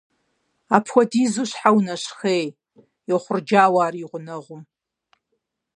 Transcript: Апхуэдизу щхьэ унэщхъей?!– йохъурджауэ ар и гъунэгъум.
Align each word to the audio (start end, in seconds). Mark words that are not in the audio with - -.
Апхуэдизу 0.75 1.45
щхьэ 1.49 1.69
унэщхъей?!– 1.75 2.45
йохъурджауэ 3.09 3.79
ар 3.85 3.95
и 4.03 4.05
гъунэгъум. 4.09 4.63